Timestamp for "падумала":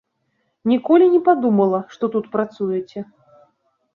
1.27-1.81